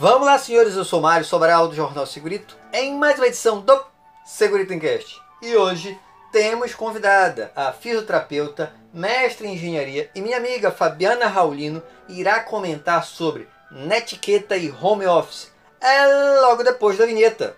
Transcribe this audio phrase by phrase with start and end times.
[0.00, 3.76] Vamos lá, senhores, eu sou Mário Sobral do Jornal Segurito, em mais uma edição do
[4.24, 5.20] Segurito Encast.
[5.42, 5.98] E hoje
[6.30, 13.48] temos convidada a fisioterapeuta, mestre em engenharia e minha amiga Fabiana Raulino irá comentar sobre
[13.72, 15.50] netiqueta e home office.
[15.80, 17.56] É logo depois da vinheta.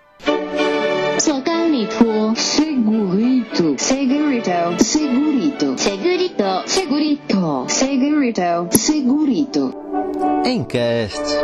[1.19, 9.75] Segurito, segurito, segurito, segurito, segurito, segurito, segurito, segurito.
[10.47, 11.37] Encast.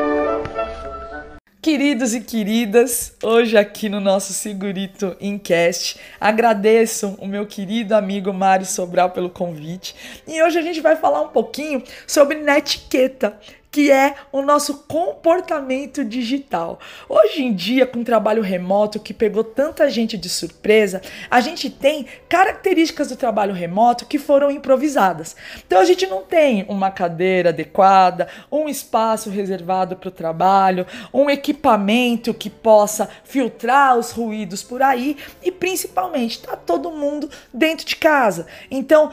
[1.67, 8.65] Queridos e queridas, hoje aqui no nosso Segurito Incast, agradeço o meu querido amigo Mário
[8.65, 9.93] Sobral pelo convite.
[10.29, 13.37] E hoje a gente vai falar um pouquinho sobre netiqueta,
[13.77, 16.81] que é o nosso comportamento digital.
[17.07, 21.69] Hoje em dia, com o trabalho remoto que pegou tanta gente de surpresa, a gente
[21.69, 25.37] tem características do trabalho remoto que foram improvisadas.
[25.67, 31.29] Então a gente não tem uma cadeira adequada, um espaço reservado para o trabalho, um
[31.29, 37.97] equipamento que possa filtrar os ruídos por aí e principalmente está todo mundo dentro de
[37.97, 38.47] casa.
[38.71, 39.13] Então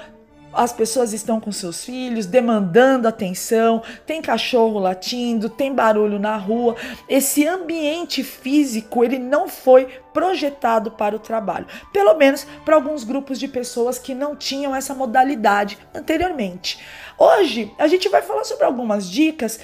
[0.53, 6.75] as pessoas estão com seus filhos, demandando atenção, tem cachorro latindo, tem barulho na rua.
[7.07, 11.65] Esse ambiente físico, ele não foi projetado para o trabalho.
[11.91, 16.79] Pelo menos para alguns grupos de pessoas que não tinham essa modalidade anteriormente.
[17.17, 19.59] Hoje, a gente vai falar sobre algumas dicas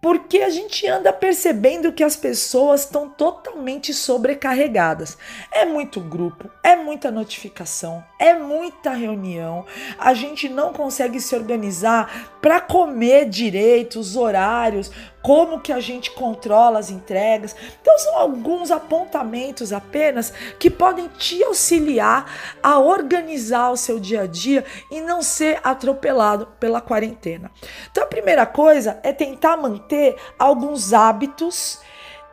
[0.00, 5.18] porque a gente anda percebendo que as pessoas estão totalmente sobrecarregadas.
[5.50, 9.66] É muito grupo, é muita notificação, é muita reunião.
[9.98, 16.12] A gente não consegue se organizar para comer direito, os horários, como que a gente
[16.12, 17.56] controla as entregas.
[17.82, 24.26] Então são alguns apontamentos apenas que podem te auxiliar a organizar o seu dia a
[24.28, 27.50] dia e não ser atropelado pela quarentena.
[27.90, 31.80] Então a primeira coisa é tentar manter alguns hábitos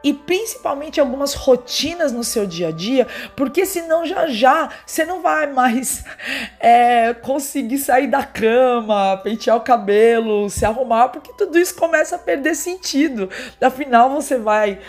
[0.04, 5.22] e principalmente algumas rotinas no seu dia a dia, porque senão já já você não
[5.22, 6.04] vai mais
[6.59, 12.19] é, conseguir sair da cama, pentear o cabelo, se arrumar, porque tudo isso começa a
[12.19, 13.30] perder sentido.
[13.62, 14.80] Afinal, você vai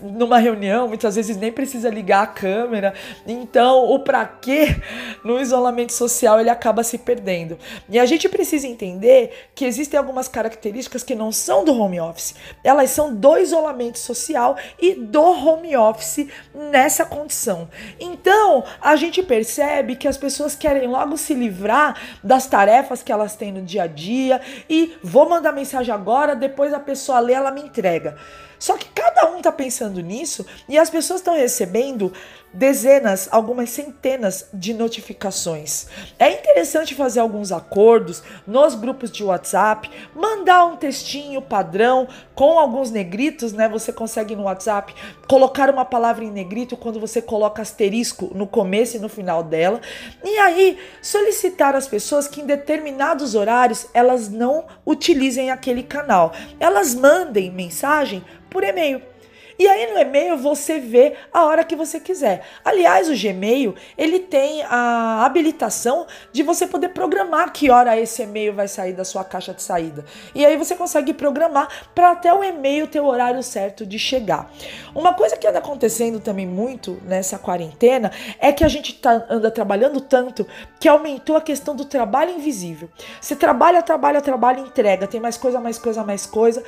[0.00, 2.94] numa reunião, muitas vezes nem precisa ligar a câmera,
[3.26, 4.76] então o pra quê
[5.24, 7.58] no isolamento social ele acaba se perdendo.
[7.88, 12.34] E a gente precisa entender que existem algumas características que não são do home office,
[12.62, 14.43] elas são do isolamento social
[14.78, 17.68] e do home office nessa condição.
[17.98, 23.34] Então, a gente percebe que as pessoas querem logo se livrar das tarefas que elas
[23.34, 27.50] têm no dia a dia e vou mandar mensagem agora, depois a pessoa lê, ela
[27.50, 28.16] me entrega.
[28.64, 32.10] Só que cada um tá pensando nisso e as pessoas estão recebendo
[32.50, 35.86] dezenas, algumas centenas de notificações.
[36.18, 42.90] É interessante fazer alguns acordos nos grupos de WhatsApp, mandar um textinho padrão com alguns
[42.90, 43.68] negritos, né?
[43.68, 44.94] Você consegue no WhatsApp
[45.28, 49.78] colocar uma palavra em negrito quando você coloca asterisco no começo e no final dela.
[50.24, 56.32] E aí solicitar às pessoas que em determinados horários elas não utilizem aquele canal.
[56.58, 58.24] Elas mandem mensagem
[58.54, 59.02] por e-mail.
[59.58, 62.44] E aí no e-mail você vê a hora que você quiser.
[62.64, 68.52] Aliás, o Gmail, ele tem a habilitação de você poder programar que hora esse e-mail
[68.52, 70.04] vai sair da sua caixa de saída.
[70.34, 74.50] E aí você consegue programar para até o e-mail ter o horário certo de chegar.
[74.92, 78.10] Uma coisa que anda acontecendo também muito nessa quarentena
[78.40, 80.46] é que a gente tá, anda trabalhando tanto
[80.80, 82.88] que aumentou a questão do trabalho invisível.
[83.20, 86.64] Você trabalha, trabalha, trabalha, entrega, tem mais coisa, mais coisa, mais coisa.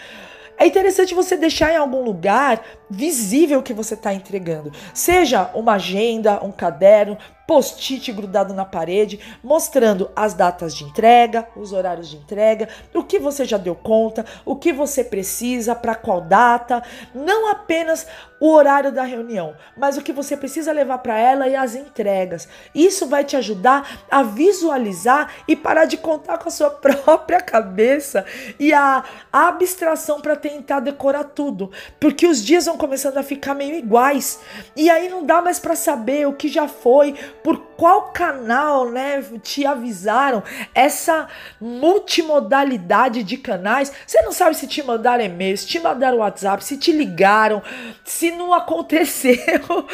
[0.58, 4.72] É interessante você deixar em algum lugar visível o que você está entregando.
[4.94, 11.72] Seja uma agenda, um caderno, post-it grudado na parede, mostrando as datas de entrega, os
[11.72, 16.20] horários de entrega, o que você já deu conta, o que você precisa, para qual
[16.20, 16.82] data,
[17.14, 18.06] não apenas
[18.40, 22.48] o horário da reunião, mas o que você precisa levar para ela e as entregas.
[22.74, 28.24] Isso vai te ajudar a visualizar e parar de contar com a sua própria cabeça
[28.58, 33.74] e a abstração para tentar decorar tudo, porque os dias vão começando a ficar meio
[33.74, 34.40] iguais
[34.74, 37.14] e aí não dá mais para saber o que já foi,
[37.46, 40.42] por qual canal, né, te avisaram
[40.74, 41.28] essa
[41.60, 43.92] multimodalidade de canais.
[44.04, 47.62] Você não sabe se te mandaram e-mail, se te mandaram WhatsApp, se te ligaram,
[48.04, 49.36] se não aconteceu.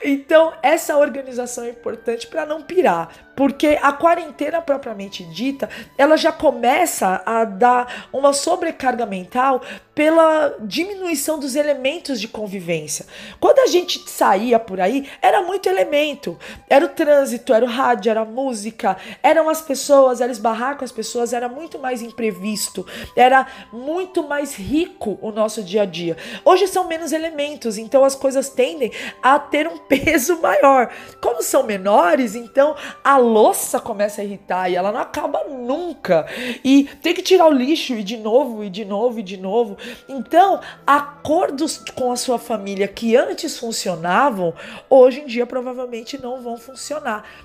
[0.00, 5.68] Então, essa organização é importante para não pirar, porque a quarentena propriamente dita,
[5.98, 9.60] ela já começa a dar uma sobrecarga mental
[9.94, 13.06] pela diminuição dos elementos de convivência.
[13.40, 16.38] Quando a gente saía por aí, era muito elemento.
[16.70, 20.84] Era o trânsito, era o rádio, era a música, eram as pessoas, era esbarrar com
[20.84, 26.16] as pessoas, era muito mais imprevisto, era muito mais rico o nosso dia a dia.
[26.44, 28.90] Hoje são menos elementos, então as coisas tendem
[29.22, 30.90] a ter um peso maior.
[31.20, 32.74] Como são menores, então
[33.04, 36.26] a louça começa a irritar e ela não acaba nunca.
[36.64, 39.76] E tem que tirar o lixo e de novo, e de novo, e de novo.
[40.08, 44.54] Então, acordos com a sua família que antes funcionavam,
[44.88, 46.77] hoje em dia provavelmente não vão funcionar.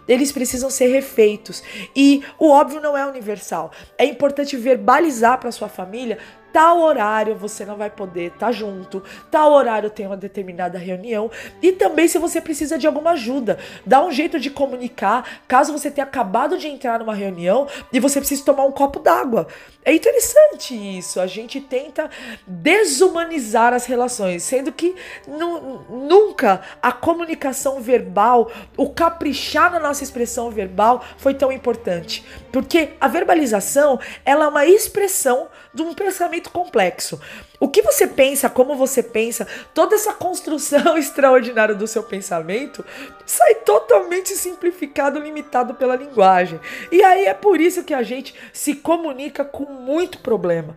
[0.07, 1.63] Eles precisam ser refeitos.
[1.95, 3.71] E o óbvio não é universal.
[3.97, 6.17] É importante verbalizar para sua família
[6.53, 11.29] tal horário você não vai poder estar tá junto, tal horário tem uma determinada reunião.
[11.61, 15.89] E também se você precisa de alguma ajuda, dá um jeito de comunicar, caso você
[15.89, 19.47] tenha acabado de entrar numa reunião e você precise tomar um copo d'água.
[19.83, 22.09] É interessante isso, a gente tenta
[22.45, 24.95] desumanizar as relações, sendo que
[25.27, 32.91] nu nunca a comunicação verbal, o caprichar na nossa expressão verbal foi tão importante, porque
[33.01, 37.19] a verbalização, ela é uma expressão de um pensamento complexo.
[37.59, 42.85] O que você pensa, como você pensa, toda essa construção extraordinária do seu pensamento
[43.25, 46.59] sai totalmente simplificado, limitado pela linguagem.
[46.91, 50.75] E aí é por isso que a gente se comunica com muito problema.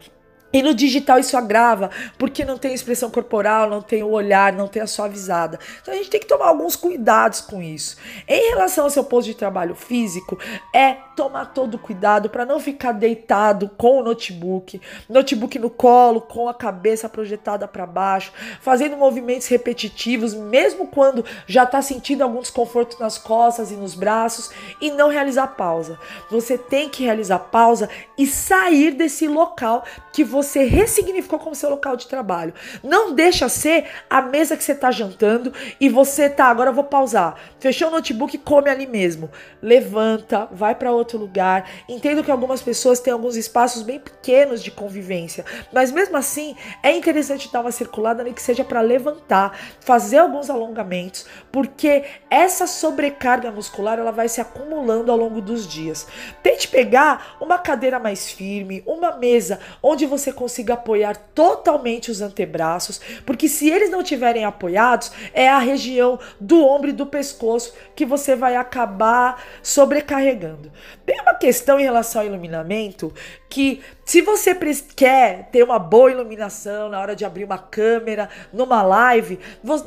[0.56, 4.66] E no digital isso agrava, porque não tem expressão corporal, não tem o olhar, não
[4.66, 5.60] tem a suavizada.
[5.82, 7.98] Então a gente tem que tomar alguns cuidados com isso.
[8.26, 10.38] Em relação ao seu posto de trabalho físico,
[10.72, 14.80] é tomar todo cuidado para não ficar deitado com o notebook,
[15.10, 18.32] notebook no colo, com a cabeça projetada para baixo,
[18.62, 24.50] fazendo movimentos repetitivos, mesmo quando já está sentindo algum desconforto nas costas e nos braços,
[24.80, 25.98] e não realizar pausa.
[26.30, 31.70] Você tem que realizar pausa e sair desse local que você você ressignificou como seu
[31.70, 32.54] local de trabalho.
[32.82, 36.84] Não deixa ser a mesa que você está jantando e você tá, agora eu vou
[36.84, 37.36] pausar.
[37.58, 39.30] Fechou o notebook e come ali mesmo.
[39.60, 41.68] Levanta, vai para outro lugar.
[41.88, 46.92] Entendo que algumas pessoas têm alguns espaços bem pequenos de convivência, mas mesmo assim é
[46.92, 53.98] interessante dar uma circulada que seja para levantar, fazer alguns alongamentos, porque essa sobrecarga muscular
[53.98, 56.06] ela vai se acumulando ao longo dos dias.
[56.42, 63.00] Tente pegar uma cadeira mais firme, uma mesa onde você consiga apoiar totalmente os antebraços,
[63.24, 68.04] porque se eles não tiverem apoiados, é a região do ombro e do pescoço que
[68.04, 70.72] você vai acabar sobrecarregando.
[71.04, 73.12] Tem uma questão em relação ao iluminamento
[73.48, 74.56] que se você
[74.94, 79.40] quer ter uma boa iluminação na hora de abrir uma câmera, numa live,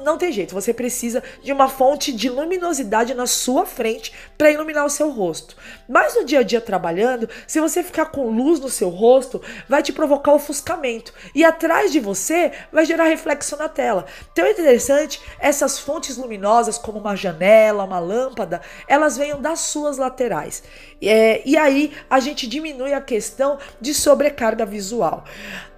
[0.03, 4.85] não tem jeito, você precisa de uma fonte de luminosidade na sua frente para iluminar
[4.85, 5.55] o seu rosto.
[5.87, 9.81] Mas no dia a dia trabalhando, se você ficar com luz no seu rosto, vai
[9.81, 14.05] te provocar ofuscamento e atrás de você vai gerar reflexo na tela.
[14.33, 19.97] Então é interessante essas fontes luminosas como uma janela, uma lâmpada, elas venham das suas
[19.97, 20.61] laterais.
[21.01, 23.48] É, e aí a gente diminui a questão
[23.79, 25.23] de sobrecarga visual.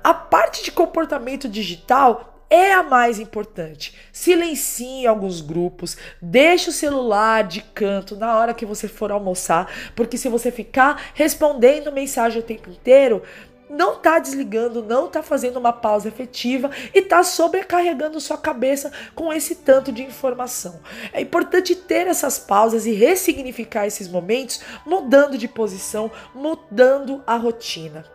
[0.03, 3.95] A parte de comportamento digital é a mais importante.
[4.12, 10.18] Silencie alguns grupos, deixe o celular de canto na hora que você for almoçar, porque
[10.18, 13.23] se você ficar respondendo mensagem o tempo inteiro,
[13.71, 19.31] não está desligando, não está fazendo uma pausa efetiva e está sobrecarregando sua cabeça com
[19.31, 20.79] esse tanto de informação.
[21.13, 28.06] É importante ter essas pausas e ressignificar esses momentos, mudando de posição, mudando a rotina.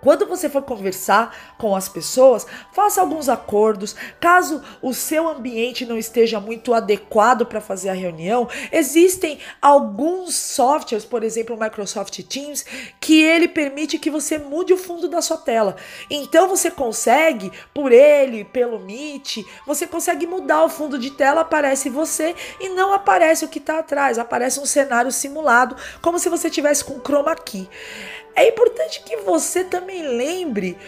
[0.00, 3.94] Quando você for conversar com as pessoas, faça alguns acordos.
[4.18, 11.04] Caso o seu ambiente não esteja muito adequado para fazer a reunião, existem alguns softwares,
[11.04, 12.64] por exemplo, o Microsoft Teams,
[13.10, 15.74] que ele permite que você mude o fundo da sua tela.
[16.08, 21.90] Então você consegue, por ele, pelo Meet, você consegue mudar o fundo de tela, aparece
[21.90, 26.48] você e não aparece o que está atrás, aparece um cenário simulado, como se você
[26.48, 27.68] tivesse com chroma key.
[28.36, 30.78] É importante que você também lembre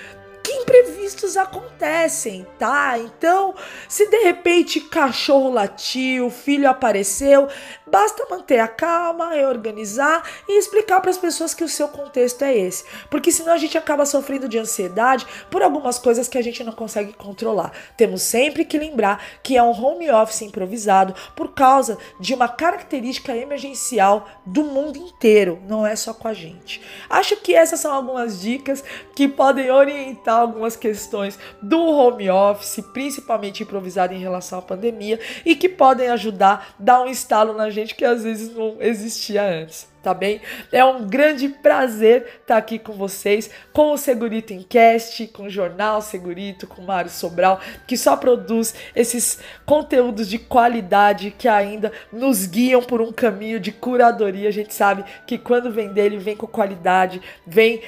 [0.52, 2.98] que imprevistos acontecem, tá?
[2.98, 3.54] Então,
[3.88, 7.48] se de repente cachorro latiu, filho apareceu,
[7.86, 12.56] basta manter a calma, reorganizar e explicar para as pessoas que o seu contexto é
[12.56, 16.62] esse, porque senão a gente acaba sofrendo de ansiedade por algumas coisas que a gente
[16.64, 17.72] não consegue controlar.
[17.96, 23.36] Temos sempre que lembrar que é um home office improvisado por causa de uma característica
[23.36, 26.82] emergencial do mundo inteiro, não é só com a gente.
[27.08, 28.82] Acho que essas são algumas dicas
[29.14, 35.56] que podem orientar algumas questões do home office, principalmente improvisado em relação à pandemia, e
[35.56, 40.12] que podem ajudar, dar um estalo na gente que às vezes não existia antes tá
[40.12, 40.40] bem?
[40.72, 46.02] É um grande prazer estar aqui com vocês, com o Segurito Encast, com o Jornal
[46.02, 52.46] Segurito, com o Mário Sobral, que só produz esses conteúdos de qualidade que ainda nos
[52.46, 54.48] guiam por um caminho de curadoria.
[54.48, 57.80] A gente sabe que quando vem dele, vem com qualidade, vem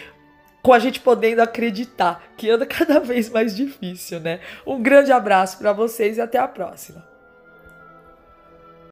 [0.65, 4.41] com a gente podendo acreditar, que anda cada vez mais difícil, né?
[4.67, 7.14] Um grande abraço para vocês e até a próxima.